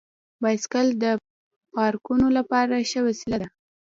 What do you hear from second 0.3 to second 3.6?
بایسکل د پارکونو لپاره ښه وسیله ده.